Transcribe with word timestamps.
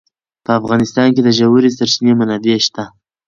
په 0.45 0.51
افغانستان 0.59 1.07
کې 1.15 1.21
د 1.23 1.29
ژورې 1.37 1.69
سرچینې 1.77 2.13
منابع 2.19 2.57
شته. 2.65 2.83